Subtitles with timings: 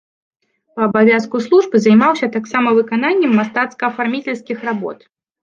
[0.77, 5.09] Па абавязку службы займаўся таксама выкананнем мастацка-афарміцельскіх работ.